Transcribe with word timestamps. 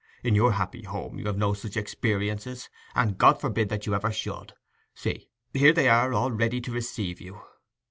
In 0.23 0.33
your 0.33 0.53
happy 0.53 0.81
home 0.81 1.19
you 1.19 1.25
have 1.25 1.35
had 1.35 1.39
no 1.39 1.53
such 1.53 1.77
experiences; 1.77 2.69
and 2.95 3.19
God 3.19 3.39
forbid 3.39 3.69
that 3.69 3.85
you 3.85 3.93
ever 3.93 4.11
should. 4.11 4.53
See, 4.95 5.29
here 5.53 5.73
they 5.73 5.89
are 5.89 6.11
all 6.11 6.31
ready 6.31 6.59
to 6.59 6.71
receive 6.71 7.21
you! 7.21 7.39